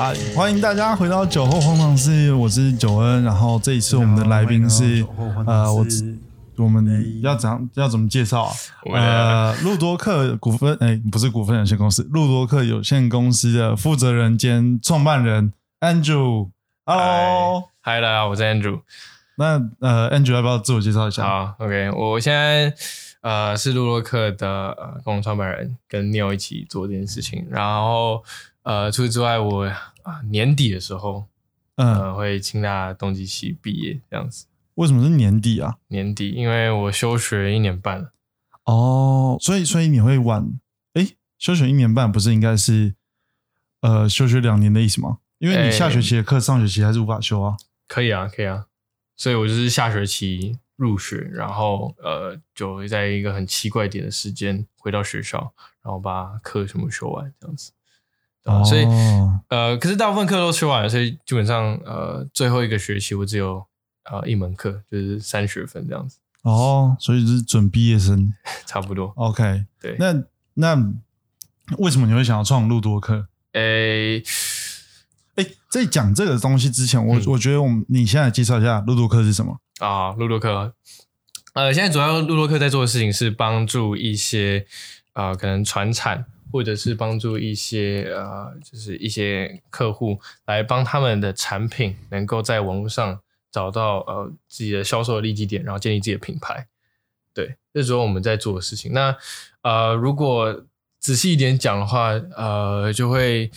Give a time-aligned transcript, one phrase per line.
[0.00, 3.22] 啊，欢迎大家回到酒后荒唐事，我是九恩。
[3.22, 5.06] 然后这一次我们的来宾是
[5.46, 5.84] 呃，我
[6.56, 8.52] 我们要怎样要怎么介绍啊？
[8.94, 16.48] 呃，路多克股份哎，不是股份有限公司，路多克有限公司的负责人兼创办人 Andrew。
[16.86, 18.80] Hello，嗨，大家好，我是 Andrew。
[19.36, 21.24] 那呃，Andrew 要不要自我介绍一下？
[21.24, 22.72] 好，OK，我现在
[23.20, 27.46] 呃是路多克的呃共同创办人，跟 Neil 一起做这件事情。
[27.50, 28.24] 然后
[28.62, 29.64] 呃，除此之外，我
[30.02, 31.26] 啊年底的时候，
[31.76, 34.46] 嗯，会清大冬季系毕业这样子。
[34.74, 35.76] 为什么是年底啊？
[35.88, 38.12] 年底，因为我休学一年半了。
[38.64, 40.58] 哦，所以所以你会晚？
[40.94, 42.94] 哎，休学一年半不是应该是
[43.80, 45.18] 呃休学两年的意思吗？
[45.38, 47.56] 因为你下学期的课上学期还是无法修啊。
[47.88, 48.66] 可以啊，可以啊。
[49.16, 57.72] 所以我就是下学期入学，然后呃就会在一个很奇怪点的时间回到学校，然后把课全部修完这样子。
[58.44, 58.64] 哦。
[58.64, 58.84] 所以
[59.48, 63.66] 呃，可是大部分课都修完了，所以基本上呃最后一个学期我只有。
[64.04, 68.32] 啊，一门课就是三学分这样子哦，所以是准毕业生，
[68.66, 69.12] 差不多。
[69.14, 69.94] OK，对。
[70.00, 70.24] 那
[70.54, 70.92] 那
[71.78, 73.28] 为什么你会想要创路多课？
[73.52, 74.20] 诶
[75.36, 80.10] 诶，在讲这个东西之前，我我觉得我们你现在介绍一下路多课是什么啊？
[80.12, 80.74] 路多课，
[81.52, 84.66] 呃，现在主要路多课在做的事情是帮助一些
[85.12, 93.20] 啊，可能传产或者是帮助一些呃，就是一些客户来帮他们的产品能够在网络上。
[93.52, 96.68] 找到呃自己的销售的利基点，然后建立自己的品牌，
[97.34, 98.92] 对，这是我们在做的事情。
[98.92, 99.16] 那
[99.62, 100.64] 呃，如果
[101.00, 103.50] 仔细一点讲的话，呃，就会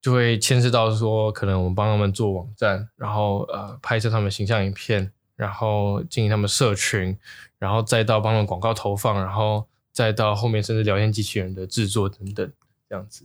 [0.00, 7.18] 就会牵涉到说，可能我们帮他们做网站，然后呃拍摄他们形象影片，然后经营他们社群，
[7.58, 12.52] 然后再到帮他们广告投放，然后再到后面甚至聊天机器人的制作等等
[12.90, 13.24] 这样子。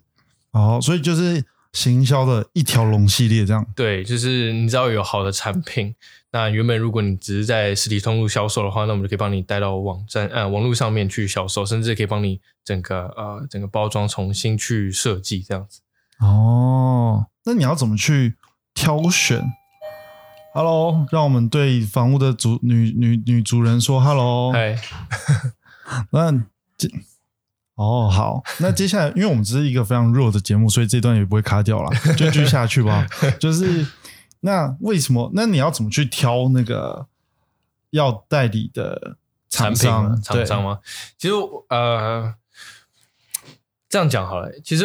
[0.51, 1.43] 哦，所以就是。
[1.71, 5.93] 行销的一条龙系列，这样对，就是你知道有好的产品，
[6.31, 15.81] 那原本如果你只是在实体通路销售的话，那我们就可以帮你带到网站呃网络上面去销售，甚至可以帮你整个呃整个包装重新去设计这样子。
[16.17, 18.33] 哦，那你要怎么去
[18.73, 19.39] 挑选
[20.55, 24.52] ？Hello，让我们对房屋的主女女女主人说 Hello。
[24.52, 24.75] 嗨，
[26.09, 26.58] 那这。
[27.75, 33.07] 哦，好，那接下来，因为我们只是一个非常弱的节目，所以这段也不会卡掉了，就继续下去吧。
[33.39, 33.87] 就是
[34.41, 35.31] 那为什么？
[35.33, 37.07] 那你要怎么去挑那个
[37.91, 39.15] 要代理的
[39.49, 39.89] 产品
[40.21, 40.79] 厂商吗？
[41.17, 41.33] 其实
[41.69, 42.33] 呃，
[43.87, 44.51] 这样讲好了。
[44.59, 44.83] 其实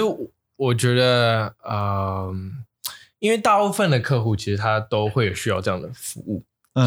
[0.55, 2.33] 我觉得呃，
[3.19, 6.45] 因为大部分的客户其实他都会有需要这样的服务，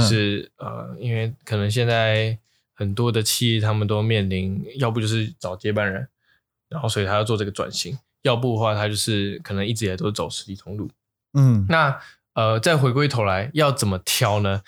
[0.08, 2.40] 是呃，因为可能现在。
[2.78, 6.08] 很多的企业他们都面临，要不就是找接班人，
[6.70, 10.88] 然后所以他要做这个转型；要不的话，他就是可能一直以来都是走实体通路。
[11.34, 12.00] 嗯，那
[12.34, 14.62] 呃，再回归头来，要怎么挑呢？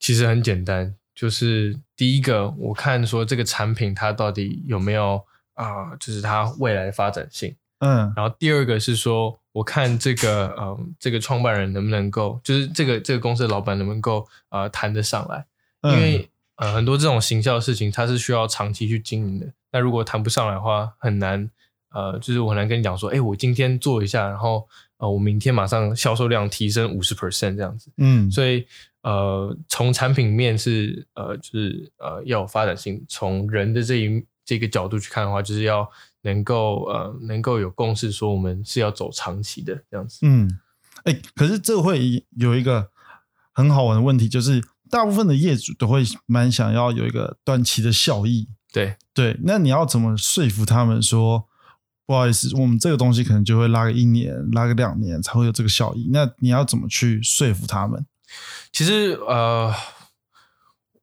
[0.00, 7.54] 其实很简单，就是第一个，我看说这个产品它到底有没有啊，就是它未来的发展性。
[7.80, 15.44] 嗯，然后第二个是说，我看这个嗯，这个创办人能不能够，就是这个这个公司的老板能不能够啊谈得上来，
[15.82, 16.26] 因为。
[16.62, 19.52] 呃，很多这种行销的事情，它是需要长期去经营的。
[19.72, 21.50] 那如果谈不上来的话，很难。
[21.90, 24.66] 呃，就是我很难跟你讲说，哎，我今天做一下，然后
[24.98, 27.90] 呃，我明天马上销售量提升五十 percent 这样子。
[27.96, 28.64] 嗯，所以
[29.02, 33.04] 呃，从产品面是呃，就是呃，要有发展性。
[33.08, 35.86] 从人的这一这个角度去看的话，就是要
[36.22, 40.20] 能够呃，能够有共识，说我们是要走长期的这样子。
[40.22, 40.48] 嗯，
[41.04, 42.88] 哎，可是这会有一个
[43.52, 44.62] 很好玩的问题，就是。
[44.92, 49.40] 大部分的业主都会蛮想要有一个短期的效益，对对。
[49.42, 51.48] 那你要怎么说服他们说，
[52.04, 56.10] 不好意思，我们这个东西可能就会拉个一年，拉个两年才会有这个效益？
[56.12, 58.04] 那你要怎么去说服他们？
[58.70, 59.72] 其实呃，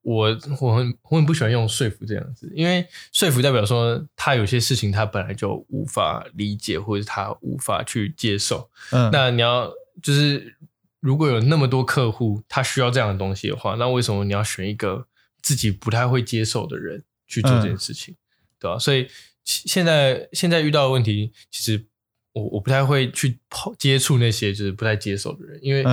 [0.04, 8.70] 我我很我很不喜欢用说服这样子，因为说服代表说他有些事情他本来就无法理解，或者他无法去接受。
[8.92, 9.68] 嗯，那你要
[10.04, 10.56] 就是。
[11.00, 15.08] 如果有那么多客户，他需要这样的东西的话，那为什么你要选一个
[15.42, 18.16] 自己不太会接受的人去做这件事情，
[18.60, 18.78] 对吧？
[18.78, 19.08] 所以
[19.46, 21.86] 现在现在遇到的问题，其实
[22.34, 23.40] 我我不太会去
[23.78, 25.84] 接触那些就是不太接受的人，因为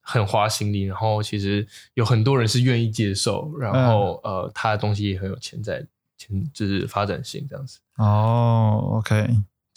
[0.00, 0.82] 很花心力。
[0.82, 7.78] 然后其实有很多人是愿意接受，然后呃，他的东西也很有潜在潜，就是发展性这样子。
[7.96, 9.28] 哦，OK。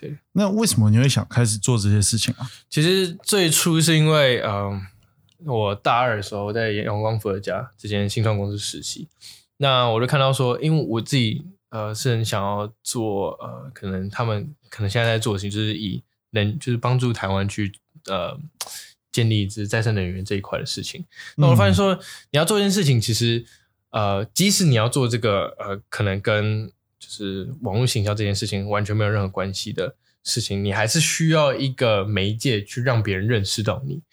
[0.02, 2.50] 对，那为什么你会想开始做这些事情啊？
[2.68, 4.82] 其实最初是因为，嗯，
[5.46, 9.08] 我大二的时候在阳光伏尔加这间新创公司实习，
[9.58, 16.02] 那我就看到说，因为我自己呃是很想要做，呃，可能他们可能现在在做的事情就是以
[16.32, 17.72] 能就是帮助台湾去
[18.08, 18.36] 呃
[19.12, 21.06] 建立这再生能源这一块的事情。
[21.36, 21.94] 那我发现说，
[22.32, 23.46] 你要做一件事情，其实
[23.92, 26.72] 呃，即使你要做这个呃，可能跟
[27.02, 34.04] 就是网络行销这件事情完全没有任何关系的事情，你还是需要一个媒介去让别人认识到你。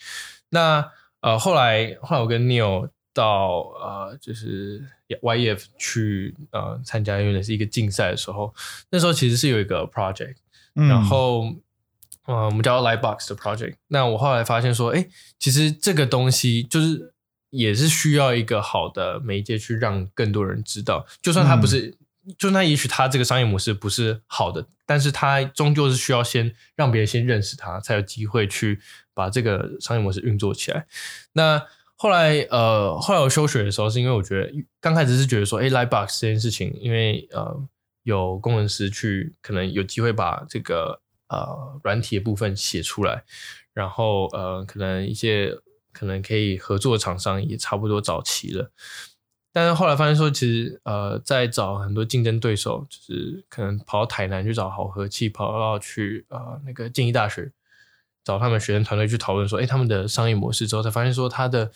[0.49, 0.91] 那
[1.21, 8.55] 呃，后来后来我跟 Neil 到呃，就是 YF 去呃参加，因为是一个竞赛的时候，
[8.91, 10.37] 那时候其实是有一个 project，
[10.73, 11.45] 然后
[12.27, 13.75] 嗯，我们叫 Lightbox 的 project。
[13.89, 15.07] 那我后来发现说，哎，
[15.39, 17.13] 其实这个东西就是
[17.51, 21.95] 也是需要一个好的媒介去让更多人知道，就算它不是，
[22.37, 28.81] 就算也许他这个商业模式不是好的，但是他终究是需要先让别人先认识他，才有机会去。
[29.19, 30.87] 把这个商业模式运作起来。
[31.33, 31.61] 那
[31.97, 34.49] 后来，呃，后来我休学的时候，是因为我觉得
[34.81, 37.69] 刚开始是觉得说，哎，Lightbox 这件事情，因为呃，
[38.05, 43.25] 有工程师去可能有机会把这个呃软体的部分写出来，
[43.75, 45.53] 然后呃，可能一些
[45.91, 48.71] 可能可以合作的厂商也差不多找齐了。
[49.59, 57.51] 但是后来发现说，其实呃，在找很多竞争对手，就是可能跑到台南去找好和气，跑到去呃那个建义大学。
[58.25, 61.73] 找他们学生团队去讨论说，哎，他们的商业模式之后，才发现说，他的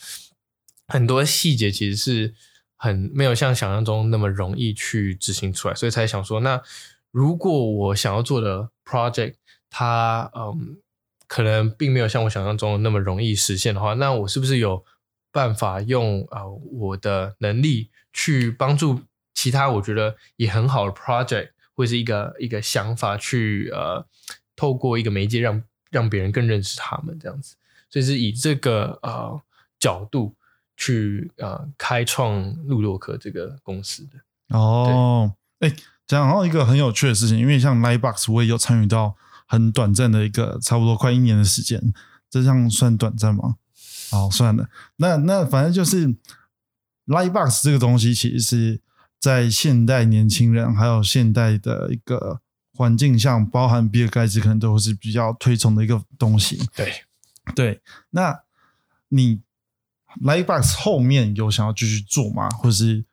[0.87, 2.35] 很多细节其实是
[2.77, 6.63] 很没有像想象中那么容易去执行出来，所以才想说，那
[7.11, 9.35] 如果我想要做的 project，
[9.71, 10.77] 它嗯，
[11.27, 14.85] 可能并没有像我想象中那么容易实现的话，那我是不是有
[15.33, 19.01] 办法用啊我的能力去帮助
[19.35, 24.07] 其他我觉得也很好的 project，或是一个一个想法去呃，
[24.55, 25.65] 透过一个媒介让。
[25.93, 27.55] 让别人更认识他们，这样子，
[27.91, 29.39] 所以是以这个呃
[29.79, 30.35] 角度
[30.75, 34.57] 去呃开创路洛克这个公司的。
[34.57, 35.71] 哦，哎，
[36.07, 39.15] 讲到一个很有趣的事情，因为像 Lightbox，我也有参与到
[39.47, 41.93] 很短暂的一个差不多快一年的时间，
[42.31, 43.57] 这样算短暂吗？
[44.13, 46.15] 好，算了，那那反正就是
[47.07, 48.81] Lightbox 这个东西，其实是
[49.19, 52.41] 在现代年轻人还有现代的一个。
[52.75, 56.59] 环境下包含比尔盖茨可能都是比较推崇的一个东西。
[56.75, 56.91] 对，
[57.55, 57.83] 对。
[58.11, 58.45] 那
[59.09, 59.43] 你
[60.23, 63.05] Lightbox 后面有想要继续做吗，或是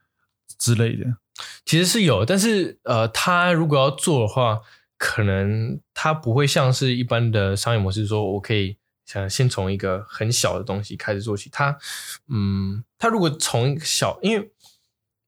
[0.58, 1.18] 之类的？
[1.66, 4.62] 其实是有，但是呃，他如果要做的话，
[4.98, 8.78] 可能他不会像是一般的商业模式，说我可以
[9.14, 11.50] 想先从一个很小的东西开始做起。
[11.50, 11.78] 他，
[12.28, 14.52] 嗯，他如果从小，因为。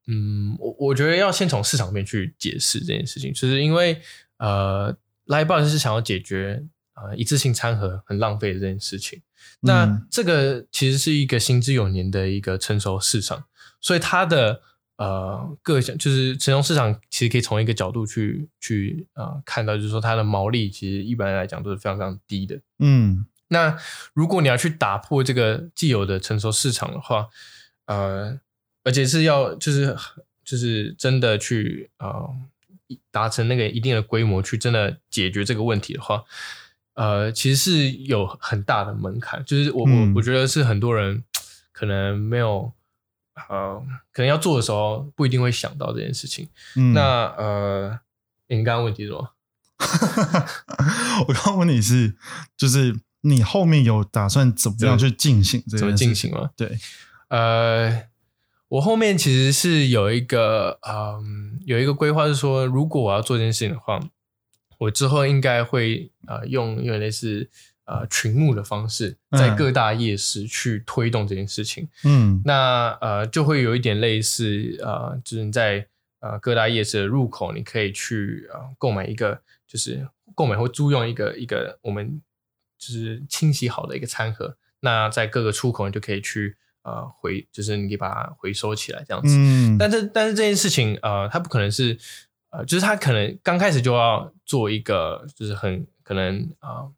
[0.07, 4.01] 嗯，我我觉得要先从市场面去解释这件事情，就是因为
[4.37, 4.93] 呃
[5.27, 9.21] ，Lightbox 是想要解决呃一次性餐盒很浪费的这件事情。
[9.61, 13.45] 那这个其实是一个行之有年的一个成熟市场，
[13.79, 14.61] 所以它的
[14.97, 22.59] 呃各项就是成熟市场其实可以从一个角度去去呃看到，就是说它的毛利其实一般来讲都是非常非常低的。
[22.79, 23.77] 嗯，那
[24.13, 27.27] 如果你要去打破这个既有的成熟市场的话，
[27.85, 28.39] 呃。
[28.83, 29.95] 而且是要就是
[30.43, 32.25] 就是真的去啊
[33.11, 36.23] 达成那个一定的规模去真的解决这个问题的话，
[36.95, 39.45] 呃，其实是有很大的门槛。
[39.45, 41.23] 就是我我我觉得是很多人
[41.71, 42.73] 可能没有
[43.49, 46.49] 呃，可能要做的时候不一定会想到这件事情。
[46.95, 47.99] 那呃，
[48.47, 49.35] 你刚刚问题什么？
[51.27, 52.15] 我刚刚问你是
[52.57, 55.63] 就是你后面有打算怎么样去进行？
[55.67, 56.51] 怎么进行吗？
[56.55, 56.77] 对，
[57.29, 58.03] 呃。
[58.71, 63.99] 我后面其实是有一个，嗯，有一个规划是说，如果我要做这件事情的话，
[64.77, 67.49] 我之后应该会呃用有点类似
[67.83, 71.89] 呃群募的方式，在各大夜市去推动这件事情。
[72.05, 75.85] 嗯，那呃就会有一点类似，呃，就是你在
[76.21, 82.21] 呃各大夜市的入口，你可以去呃购买一个，就是购买或租用一个一个我们
[82.81, 84.57] 就是清洗好的一个餐盒。
[84.81, 86.57] 那在各个出口，你就可以去。
[86.83, 91.95] 呃，回就是你可以把它回收起来这样子，嗯，但是但是这件事情，呃，它不可能是，
[92.49, 96.89] 呃，就是它可能刚开始就要做一个，就是很可能啊，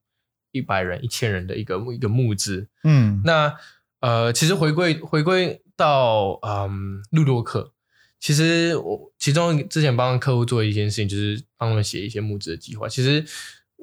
[0.54, 3.54] 一百人、一千人的一个一个募资，嗯，那
[4.00, 7.74] 呃，其实回归回归到嗯，路洛克，
[8.22, 12.88] 其实我其中之前帮客户做一件事情，就是帮他们写一些募资的计划。
[12.88, 13.26] 其实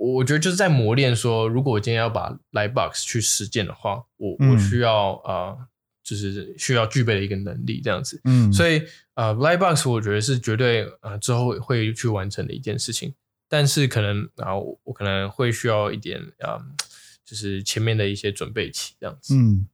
[0.00, 5.57] 我觉得就是在磨练说，如果我今天要把 Lightbox 去实践的话，我我需要啊。
[6.02, 8.21] 就是需要具备的一个能力，这样子。
[8.25, 8.83] 嗯，所以
[9.14, 13.14] 呃，Lightbox 我觉得是绝对呃之后会去完成的一件事情，
[13.49, 16.59] 但是可能啊，我可能会需要一点啊，
[17.25, 19.37] 就是前面的一些准备期这样子。
[19.37, 19.69] 嗯，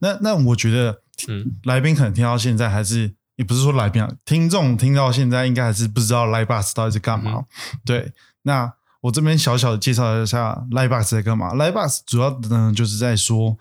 [0.00, 7.44] 那那我觉得，嗯，来宾可能听到现在还是也不是说来宾啊，听众听到现在应该还是不知道 Lightbox 到底是干嘛。
[7.84, 8.10] 对，
[8.42, 11.54] 那我这边小小的介绍一下 Lightbox 在干嘛。
[11.54, 13.58] Lightbox 主要呢就是在说，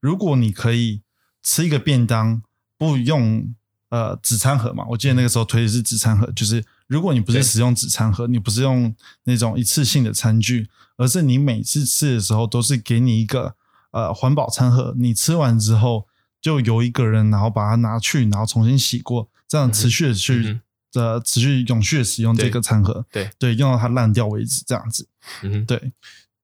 [0.00, 1.02] 如果你可以
[1.42, 2.42] 吃一个便当，
[2.78, 3.54] 不用
[3.88, 8.94] 呃纸餐盒嘛，我记得那个时候推的是纸餐盒，就是如果你不是使用纸餐盒，你不是用
[9.24, 13.54] 那种一次性的餐具，而是你每次吃的时候都是给你一个
[13.92, 16.06] 呃环保餐盒，你吃完之后
[16.40, 20.60] 就由一个人然后把它拿去，然后重新洗过，这样持续的去。
[20.92, 25.08] 的持续永续的使用这个餐盒，对对，用到它烂掉为止，这样子。
[25.42, 25.92] 嗯，对。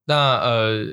[0.07, 0.87] 那呃，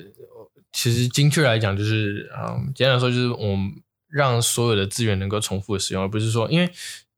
[0.73, 6.69] 其实精确来讲，就是嗯，简单来说，就是我们让所有的资源能够重复的使用，而不是说，因为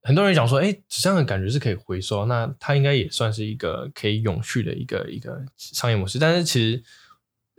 [0.03, 6.20] 很多人讲说，哎，纸箱的感觉是可以回收，那它应该也算是一个可以永续的一个一个商业模式。
[6.20, 6.84] 但是其实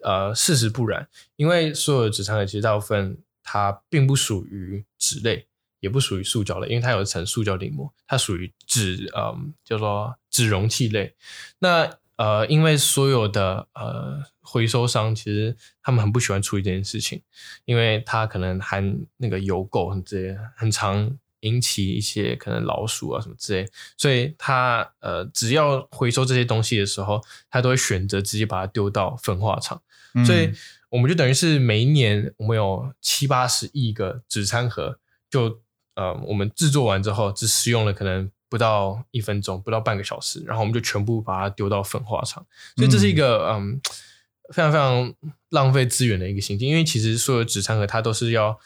[0.04, 5.47] 呃，事实不然，因为所有的纸餐盒其实大部分它并不属于纸类。
[5.80, 11.14] 也不属于塑胶类，因为它有一层塑胶顶膜，它属于纸，嗯，叫做纸容器类。
[11.60, 17.22] 那呃，因为所有的呃回收商其实他们很不喜欢处理这件事情，
[17.64, 29.80] 因为它可能含那个油垢这些，很常引起一些可能老鼠啊什么之类，所以它呃只要回收这些东西的时候，它都会选择直接把它丢到焚化厂，
[30.26, 30.50] 所以
[30.88, 34.98] 我们就等于是每一年我们有七八十亿个纸餐盒
[35.30, 35.60] 就。
[35.98, 43.80] 呃，我们制作完之后，只使用了可能不到一分钟，不到半个小时，然后我们就全部把它丢到粉化厂，所以这是一个嗯
[44.54, 45.12] 非常非常
[45.48, 46.68] 浪费资源的一个行径。
[46.68, 48.56] 因为其实所有纸餐盒它都是要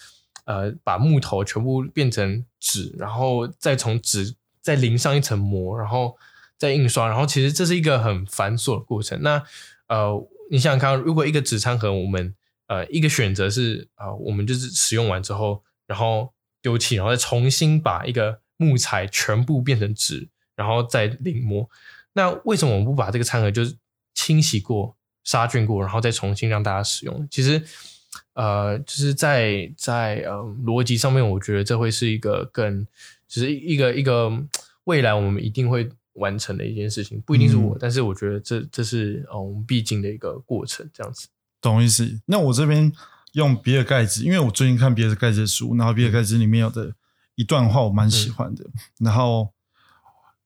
[0.45, 6.19] 呃把木头全部变成纸，然后再从纸再淋上一层膜，然后
[6.59, 9.23] 再印刷，然后其实这是一个很繁琐的过程。
[9.23, 9.43] 那
[9.89, 10.13] 呃，
[10.51, 12.35] 你想想看，如果一个纸餐盒，我们
[12.67, 16.31] 呃一个选择是啊，我们就是使用完之后，然后
[16.63, 21.67] 丢弃，然后再重新把一个木材全部变成纸，然后再临摹。
[22.13, 23.75] 那为什么我们不把这个餐盒就是
[24.15, 27.27] 清洗过、杀菌过，然后再重新让大家使用？
[27.31, 27.61] 其实，
[28.35, 32.87] 呃，就是在在呃逻辑上面，我觉得这会是一个更，
[33.27, 34.31] 就是一个一个
[34.85, 37.21] 未来我们一定会完成的一件事情。
[37.23, 40.89] 不一定是我，但是我觉得这这是呃我们必经的一个过程。
[40.95, 41.27] 这样子，
[41.61, 42.21] 懂意思？
[42.27, 42.93] 那我这边。
[43.33, 46.95] 用比尔盖茨，因为我最近看比尔盖茨的书，然后比尔盖茨里面有的
[47.35, 48.65] 一段话我蛮喜欢的，
[48.99, 49.53] 然后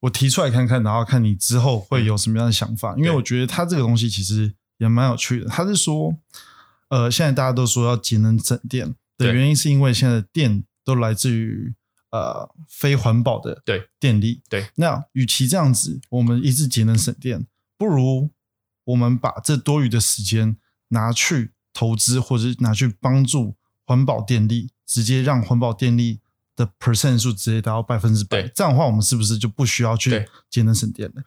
[0.00, 5.48] 我提出来看看，然后看你之后会有什么样的想法，因为我觉得他这个东西其实也蛮有趣的。
[5.48, 6.16] 他是说，
[6.88, 11.74] 呃，现在大家都说要节能省电的原因，是因为现在电都来自于
[12.10, 14.42] 呃非环保的对电力。
[14.48, 18.30] 对，那与其这样子，我们一直节能省电，不如
[18.84, 20.56] 我们把这多余的时间
[20.90, 21.55] 拿去。
[21.76, 23.54] 投资或者拿去帮助
[23.84, 26.20] 环保电力，直接让环保电力
[26.56, 28.48] 的 percent 数直接达到百分之百。
[28.48, 31.22] 这样的话，我们是不是就不需要去节能省电了？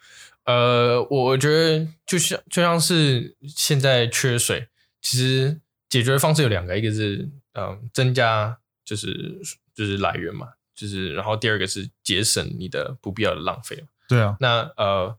[0.46, 4.68] 呃，我我觉得就像就像是现在缺水，
[5.04, 9.40] 其实解决方式有两个，一个是嗯增加就是
[9.76, 15.16] 就是来源嘛，就是然后第二个是节省你的不必要的浪费对啊，那呃。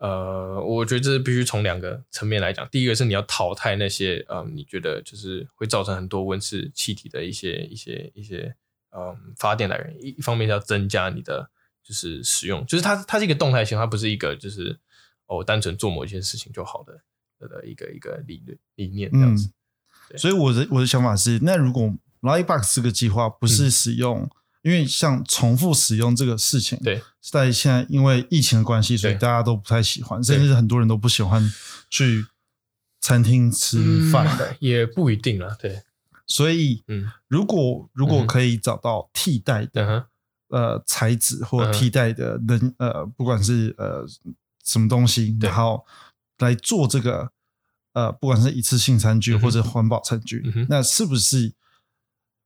[0.00, 2.66] 呃，我觉得这是必须从两个层面来讲。
[2.70, 8.54] 第一个是你要淘汰那些，嗯，你觉得就是会造成很多温室气体的一些、一些、一些，
[8.96, 9.94] 嗯，发电来源。
[10.00, 11.50] 一一方面要增加你的
[11.82, 14.78] 就是使用，就是它它是一个动态性，它不是一个就是
[15.26, 19.50] 哦单纯做某一件事情就好的的一个一个理论理念这样子。
[20.16, 21.92] 所以我的我的想法是，那如果
[22.22, 24.30] Lightbox 这个计划不是使用。
[24.62, 31.52] 因为像重复使用这个事情，对，在现在因为疫情的关系，所以大家都不太喜欢，甚至很多人都不喜欢
[31.90, 32.26] 去
[33.00, 34.38] 餐厅吃饭。
[34.38, 35.54] 的，也不一定了。
[35.60, 35.82] 对，
[36.26, 40.06] 所以，嗯，如果如果可以找到替代的
[40.48, 44.06] 呃材质或替代的能呃，不管是呃
[44.64, 45.84] 什么东西，然后
[46.38, 47.30] 来做这个
[47.92, 51.52] 呃，不管是一次性餐具或者环保餐具，那是不是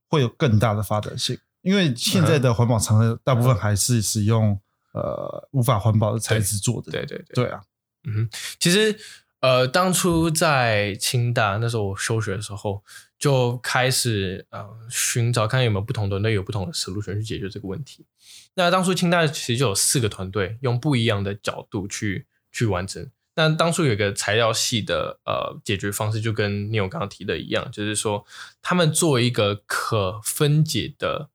[0.08, 1.38] 会有更大的发展性？
[1.62, 4.60] 因为现在的环保厂的大部分还是使用
[4.94, 7.60] 呃无法环保的材质做的，对对对，对啊，
[8.04, 8.96] 嗯，其实
[9.40, 12.82] 呃当初在清大那时候我休学的时候，
[13.18, 18.06] 就开始呃寻找看有没有不同团队有不同的 solution 去解决这个问题。
[18.54, 23.10] 那当初清大其实就有四个团队用不一样的角度去去完成。
[23.34, 28.24] 那当初有一个材料系的呃解决方式，就跟你有刚刚提的一样，就是说
[28.62, 31.30] 他们做一个可分解的。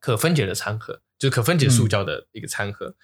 [0.00, 2.94] 可分解的餐盒，就是可分解塑胶的一个餐盒。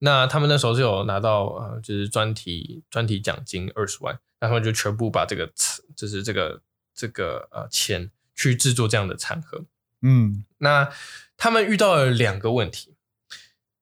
[0.00, 5.48] 那他们那时候是有拿到呃，就是专题专题奖金二十万，然后就全部把这个
[5.94, 6.60] 就是这个
[6.92, 9.64] 这个呃钱去制作这样的餐盒。
[10.02, 10.90] 嗯，那
[11.36, 12.96] 他们遇到了两个问题。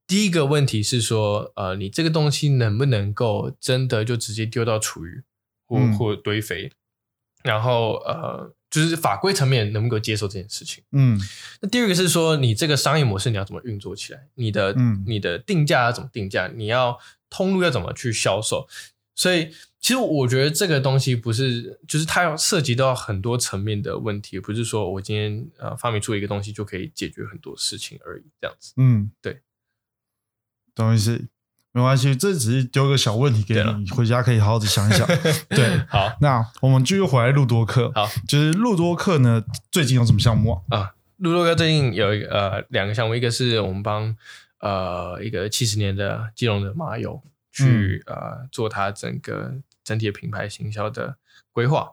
[0.06, 5.24] 第一个问题是说，呃，你这个东西能不能够真的就直接丢到厨余
[5.64, 6.70] 或、嗯或堆肥，
[7.42, 10.84] 然后呃，就是法规层面能不能够接受这件事情。
[10.92, 11.18] 嗯
[11.60, 14.28] 那第二个是说，你这个商业模式你要怎么运作起来？
[14.34, 16.48] 你的、嗯你的定价要怎么定价？
[16.48, 16.98] 你要
[17.30, 18.68] 通路要怎么去销售？
[19.14, 28.74] 所以，其实我觉得这个东西不是，就是它要涉及到很多层面的问题，不是说我今天呃发明出一个东西就可以解决很多事情而已，这样子。
[28.76, 29.40] 嗯，对，
[30.74, 31.28] 懂意思。
[31.76, 35.06] 没关系，这只是丢个小问题给你，回家可以好好的想一想。
[35.50, 37.92] 对，好那我们继续回来路多克。
[37.94, 40.78] 好就是路多克呢，最近有什么项目啊？
[40.78, 44.16] 啊，路多克最近有一个呃两个项目，一个是我们帮
[44.60, 49.52] 呃一个七十年的金融的麻油去、呃做它整个
[49.84, 51.16] 整体的品牌行销的
[51.52, 51.90] 规划。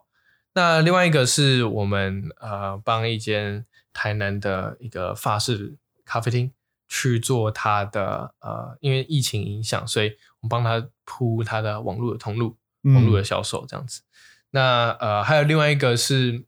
[0.54, 5.76] 那另外一个是我们呃帮一间台南的一个法式
[6.06, 6.50] 咖啡厅
[6.96, 10.10] 去做他的呃，因为疫情影响，所以
[10.42, 14.04] 我们帮他铺他的网络的通路，嗯网络的销售这样子。
[14.52, 16.46] 那呃，还有另外一个是，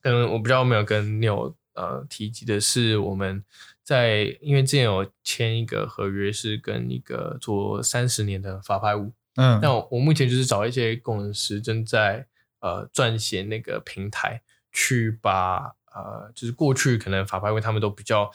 [0.00, 3.44] 嗯，我不知道有没有跟你有呃提及的是，我们
[3.82, 9.12] 在因为之前有签一个合约，是跟一个做三十年的法拍屋。
[9.36, 12.26] 嗯，那我我目前就是找一些工程师正在
[12.60, 14.40] 呃撰写那个平台，
[14.72, 18.30] 去把呃就是过去可能法拍屋他们都比较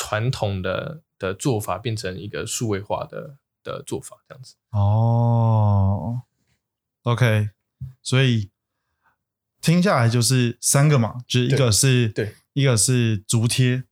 [0.00, 4.54] 传统的的做法，变成一个数位化的的做法，这样子。
[4.70, 6.22] 哦
[7.02, 7.50] ，OK，
[8.00, 8.48] 所以
[9.60, 13.84] 听下来就是三个嘛，就是一个是对，一个是足贴，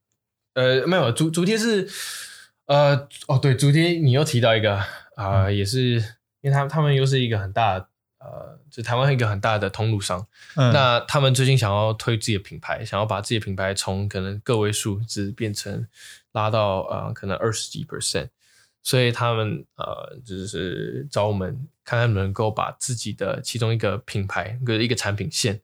[0.55, 1.87] 呃，没有足足贴是
[2.65, 4.77] 呃哦对，足贴你又提到一个
[5.15, 5.93] 啊、呃也是
[6.41, 7.87] 因为他他们又是一个很大的
[8.19, 15.85] 呃，就台湾一个很大的通路商，嗯，那他们最近想要推自己的品牌，想要把自己的品牌从可能个位数只变成
[16.33, 17.79] 拉到呃可能二十几。
[17.89, 18.29] percent，
[18.83, 25.59] 所以他们呃就是找我们看看能够把自己的其中一个品牌跟一个产品线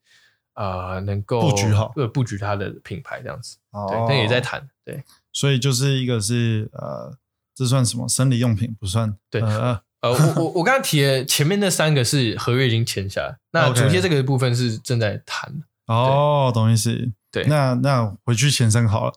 [0.56, 1.93] 呃能够布局好。
[1.97, 3.86] 呃布局它的品牌这样子，哦。
[3.89, 7.15] 对，那也在谈，对，所以就是一个是呃，
[7.53, 8.08] 这算什么？
[8.08, 9.15] 生理用品不算？
[9.30, 9.41] 对。
[9.41, 17.12] 呃，呃，我我我刚刚提的前面那三个是合约已经签下来，那主贴这个部分是正在谈的，哦，懂意思。
[17.32, 17.44] 对。
[17.46, 19.13] 那那回去前三个好了。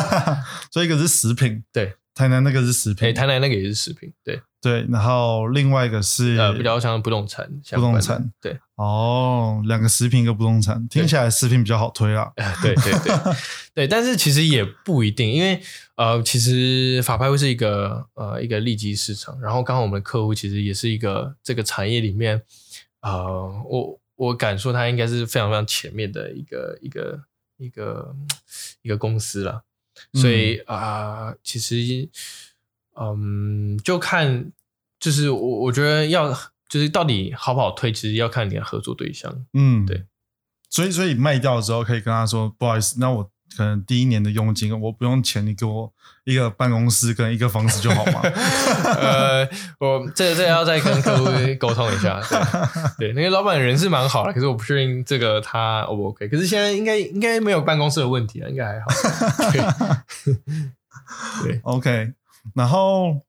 [0.70, 12.32] 所以一个是食品，对，台南那个是食诶，品，台南那个也是食品，对，对，然后另外一个是呃，比较像不动产不动产对，哦，两个食品一个不动产，听起来食品比较好推啊。
[12.36, 13.34] 啊，对对对
[13.74, 15.60] 对，但是其实也不一定，因为
[15.96, 22.40] 呃，其实法拍会是一个呃一个利基市场，然后刚好我们的客户其实也是一个这个产业里面，
[23.02, 27.20] 呃，我我敢说它应该是非常非常前面的一个一个
[27.58, 28.16] 一个
[28.80, 29.62] 一个公司了，
[30.14, 32.08] 所以啊、其实
[33.00, 34.50] 嗯，就看
[34.98, 36.32] 就是我我觉得要
[36.68, 39.44] 就是到底好不好推，其实要看你的合作对象。
[39.52, 40.04] 嗯，对。
[40.70, 45.92] 所以，所以卖掉之后可以跟他说，不好意思，那我可能第一年的佣金我不用钱，你给我
[46.24, 48.20] 一个办公室跟一个房子就好吗？
[48.98, 51.26] 呃，我这这要再跟客户
[51.60, 52.20] 沟通一下。
[52.98, 56.26] 对，对，那个老板人是蛮好的，可是我不确定这个他 O 不 OK。
[56.26, 58.86] 可是现在应该应该没有办公室的问题了，应该还好。
[59.52, 60.34] 对，
[61.44, 62.12] 对 OK，
[62.54, 63.22] 然后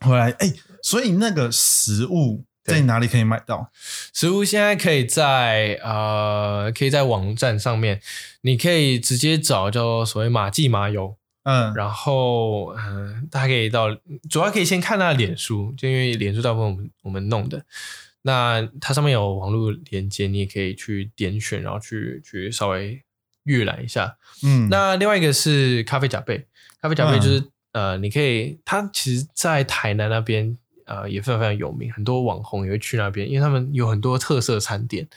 [0.00, 3.70] 回来，哎、所以那个食物在哪里可以买到？
[4.12, 8.00] 食物现在可以在呃，可以在网站上面，
[8.42, 13.94] 你可以直接找叫做所谓马记麻油，嗯，然后嗯、呃大家可以到，
[14.28, 17.64] 主要可以先看他的脸书，就因为脸书大部分我们我们弄的，
[18.22, 23.02] 那它上面有网络连接，你也可以去点选，然后去去稍微
[23.44, 24.16] 阅览一下。
[24.42, 26.46] 嗯，那另外一个是咖啡假贝，
[26.80, 30.56] 咖啡假贝就是、嗯呃，你可以，它其实，在台南那边
[30.86, 35.08] 呃也非常非常有名，很多网红也会去那边，因为他们有很多特色餐点。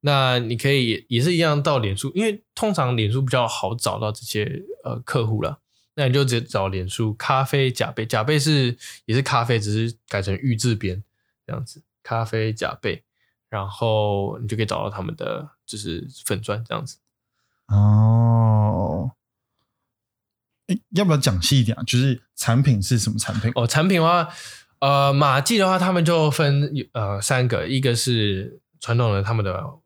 [0.00, 5.58] 那你可以也也是一样到脸书，因为通常脸书比较好找到这些呃客户了。
[5.94, 11.02] 那你就直接找脸书咖啡假贝，假贝是也是咖啡，只是改成玉字边
[11.46, 13.02] 这样子，咖啡假贝，
[13.50, 16.96] 然后你就可以找到他们的就是粉钻这样子。
[17.66, 18.19] 哦，
[21.00, 21.82] 要不要讲细一点啊？
[21.82, 23.50] 就是产品是什么产品？
[23.54, 24.28] 哦，产品的话，
[24.78, 29.80] 呃，马记的话，他们就分呃三个，一个是传统的他们的哦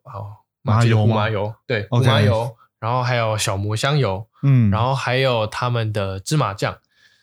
[0.62, 6.78] 麻油吗麻油，对麻油，然后还有小磨香油，嗯，然后还有他们的芝麻酱。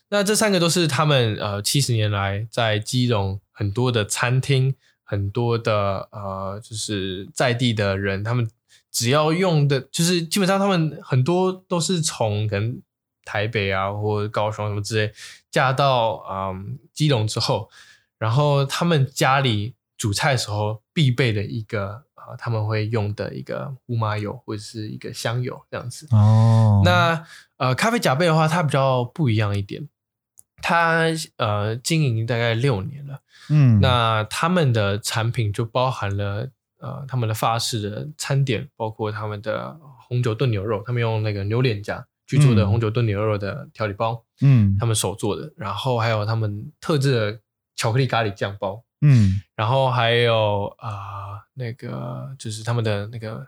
[0.09, 8.49] 那这三个都是他们呃七十年来在基隆很多的餐厅、很多的呃就是在地的人，他们
[8.91, 12.81] 只要用的，就是基本上他们很多都是从可能
[13.23, 15.13] 台北啊或者高雄什么之类，
[15.49, 17.69] 嫁到嗯基隆之后，
[18.17, 26.07] 然后他们家里煮菜的时候必备的一个啊、他们会用的一个胡麻油或者是一个香油这样子。
[26.11, 27.25] 哦，那
[27.57, 29.89] 呃，咖啡甲贝的话，它比较不一样一点，
[30.61, 31.05] 它
[31.37, 33.21] 呃经营大概六年了。
[33.49, 39.75] 嗯，那他们的产品就包含了呃他们的法式的餐点，包括他们的
[40.07, 42.69] 红酒炖牛肉，他们用那个牛脸颊去做的嗯。
[42.69, 44.77] 红酒炖牛肉的调理包，嗯。
[44.79, 47.39] 他们手做的，然后还有他们特制的
[47.75, 49.41] 巧克力咖喱酱包，嗯。
[49.53, 53.45] 然后还有啊、呃那个就是他们的那个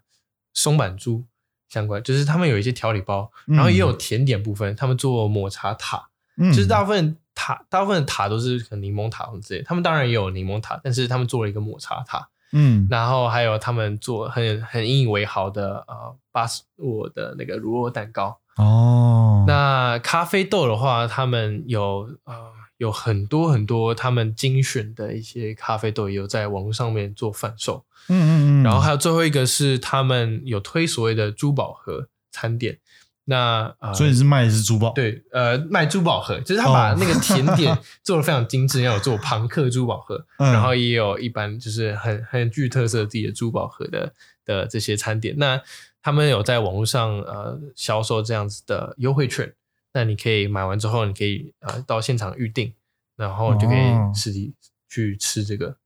[0.54, 1.24] 松板猪
[1.70, 3.56] 相关，就是他们有一些调理包，嗯。
[3.56, 12.86] 然后也有甜点部分，他们做抹茶塔，嗯，就是大部分塔大部分的塔都是可能柠檬塔什么之类的，他们当然也有柠檬塔，但是他们做了一个抹茶塔，嗯。
[12.92, 18.38] 然后还有他们做很很引以为豪的呃巴斯沃的那个乳酪蛋糕。
[18.58, 22.36] 哦，那咖啡豆的话，他们有呃
[22.78, 27.86] 有很多很多他们精选的一些咖啡豆，也有在网络上面做贩售。
[28.10, 32.80] 嗯嗯嗯，然后还有最后一个是他们有推所谓的珠宝盒餐点。
[33.26, 44.14] 那呃，所以是卖的是珠宝，，对，呃，卖珠宝盒，就是他把哦那个甜点做的非常精致，要有做庞克珠宝盒， 嗯然后也有一般就是很很具特色自己的珠宝盒的
[44.44, 45.36] 的这些餐点。
[45.38, 45.62] 那
[46.04, 49.56] 他们有在网络上呃销售这样子的优惠券，
[49.94, 52.74] 那你可以买完之后，你可以呃到现场预定，
[53.16, 54.54] 然后就可哦以实体
[54.88, 55.78] 去吃这个。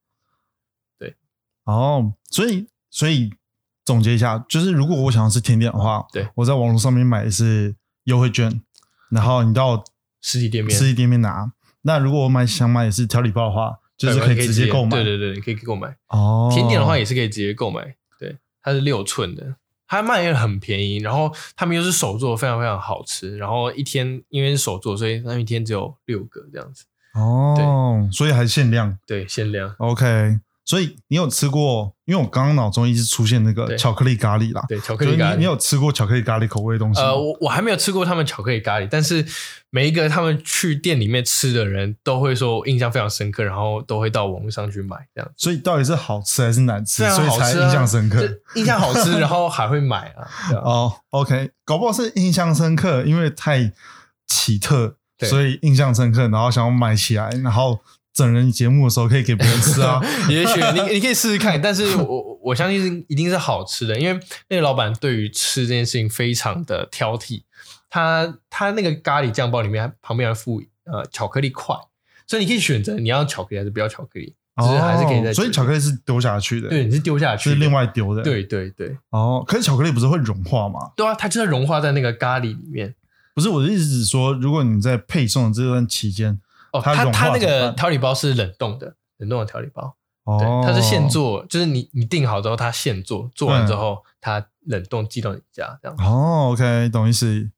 [1.65, 3.29] 哦，所以所以
[3.83, 7.75] 总结一下，就是如果我想要吃甜点的话，对我在网络上面买的是
[8.05, 8.61] 优惠券，
[9.11, 9.83] 然后你到
[10.21, 11.51] 实体店面实体店面拿。
[11.81, 14.91] 那如果我买想买也是调理包的话，就是可以直接购买。
[14.91, 15.97] 对对对，你可以购买。
[16.07, 28.11] 哦，甜点的话也是可以直接购买，对，它是六寸的，它卖也很便宜，然后他们又是手做，非常非常好吃，然后一天因为是手做，所以他们一天只有六个这样子，哦，对。
[28.11, 28.97] 所以还限量。
[29.05, 31.93] 对，限量，OK，所以你有吃过？
[32.03, 35.31] 因为我刚刚脑中一直出现那个巧克力咖喱啦，对，巧克力咖喱。
[35.31, 37.07] 你你有吃过巧克力咖喱口味的东西吗？
[37.07, 39.25] 呃，我我还没有吃过他们巧克力咖喱，但是
[39.69, 47.09] 每一个他们去店里面吃的人都会说印象非常深刻，然后都会到网络上去买这样，所以到底是好吃还是难吃？
[47.09, 48.27] 所以才印象深刻。
[48.27, 50.27] 就印象好吃，然后还会买啊，
[50.63, 53.71] 哦，OK，搞不好是印象深刻，因为太
[54.27, 57.79] 奇特，对所以印象深刻，然后想要买起来，然后
[58.17, 60.01] 整人节目的时候可以给别人吃啊。
[60.27, 67.43] 也许你你可以试试看，但是我我相信是一定是好吃的，因为那个老板对于吃这件事情非常的挑剔。
[67.89, 71.75] 他他那个咖喱酱包里面旁边还附呃巧克力块，
[72.25, 80.91] 所以你可以选择你要巧克力还是不要巧克力，只是还是可以在、哦所以巧克力是丢下去的，对，你是丢下去的，是另外丢的。，对对对哦，可是巧克力不是会融化吗？
[80.97, 82.95] 对啊，它就是融化在那个咖喱里面。
[83.33, 86.39] 不是我的意思是说，如果你在配送的这段期间，
[86.77, 91.07] 哦，它它它那个调理包是冷冻的，冷冻的调理包，哦，对，它是现。
[91.09, 97.49] 做，就是你你订好之后，它现做，做完之嗯后它冷冻寄到你家，这样子，哦，OK，懂意思，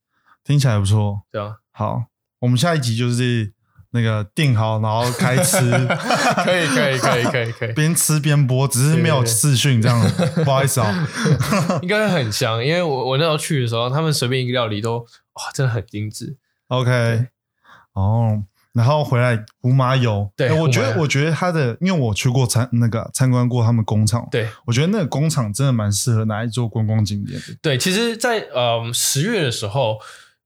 [0.43, 1.21] 听起来不错。
[1.31, 1.55] 对啊。
[1.71, 2.03] 好，
[2.39, 3.53] 我们下一集就是
[3.91, 5.57] 那个订好，然后开吃，
[6.45, 9.99] 可以可以可以可以可以，边吃边播，只是没有视讯这样，
[10.45, 11.07] 不好意思啊。
[11.81, 16.37] 应该会很香，因为我我那时候去的时候，他们随便一个料理都哇，真的很精致。
[16.67, 17.27] OK，
[17.93, 18.43] 哦，
[18.79, 27.47] 然后回来胡麻油，对欸我觉得我觉得他的，因为我去过参那个参观过他们工厂，对我觉得那个工厂真的蛮适合拿来做观光景点的。
[27.61, 29.99] 对，其实在，呃十月的时候，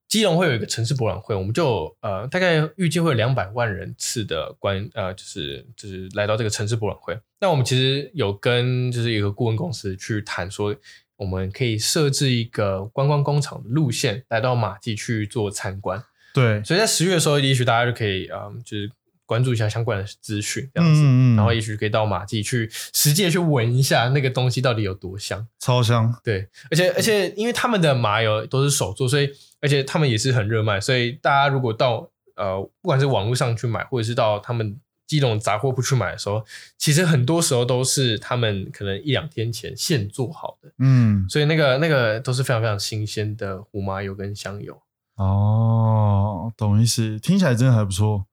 [0.08, 7.16] 基隆会有一个城市博览会，我们就呃大概预计会有两百万人次的观呃就是就是来到这个城市博览会。
[7.38, 10.74] 那我们其实有跟就是一个顾问公司去谈说。
[11.16, 16.02] 我们可以设置一个观光工厂的路线，来到马季去做参观。
[16.34, 18.90] 对，所以在十月的时候，也许大家就可以，嗯，就是
[19.24, 21.00] 关注一下相关的资讯，这样子。
[21.00, 25.46] 嗯嗯嗯然后也许可以到马季去实际地去闻一下那个东西到底有多香。
[25.60, 36.44] 超香，对，而且而且因为他们的麻油都是手做，所以而且他们也是很热卖，所以大家如果到呃不管是网络上去买，或者是到他们基隆杂货铺去买的时候，
[36.76, 44.80] 其实很多时候都是他们可能一两天前现做好的，嗯，所以那个那个都是非常非常新鲜的胡麻油跟香油。
[45.16, 48.26] 哦，懂意思，听起来真的还不错。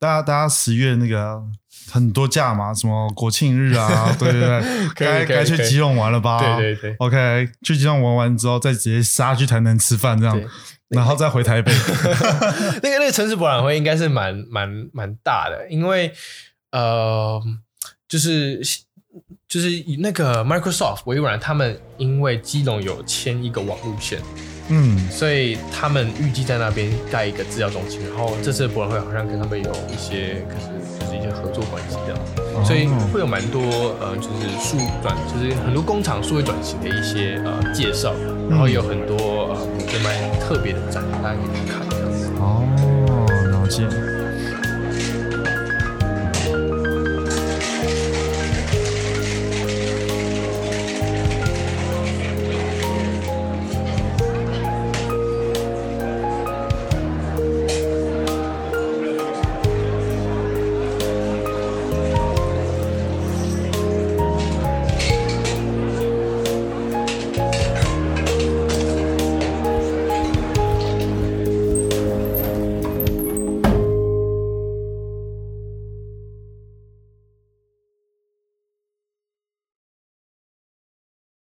[0.00, 1.40] 大家大家十月那个
[1.90, 6.38] 很多假嘛，什么国庆日啊，对对对， 该该去基隆玩了吧？
[6.56, 10.38] 对对对 OK，去基隆玩完之后，再直接杀去台南吃饭这样，
[10.88, 11.72] 然后再回台北。
[12.82, 16.12] 那个那个城市博览会应该是蛮蛮蛮大的，因为
[16.72, 17.40] 呃，
[18.06, 18.60] 就是
[19.48, 24.20] 就是以那个 Microsoft 微软他们因为基隆有签一个网路线，
[24.68, 30.66] 嗯，所以他们预计在那边盖一个治疗中心，然后这次博览会好像跟他们有一些可是
[30.98, 33.60] 就是一些合作关系的，所以会有蛮多
[34.00, 38.14] 呃就是数转就是很多工厂数位转型的一些呃介绍，
[38.48, 42.30] 然后有很多呃就蛮特别的展，大家可以去看这样子。
[42.38, 42.64] 哦，
[43.50, 44.13] 了解。